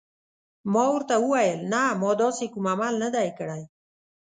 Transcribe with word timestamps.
ما 0.73 0.83
ورته 0.93 1.15
وویل: 1.19 1.59
نه، 1.71 1.83
ما 2.01 2.11
داسې 2.23 2.45
کوم 2.53 2.65
عمل 2.73 2.93
نه 3.03 3.09
دی 3.15 3.29
کړی. 3.39 3.63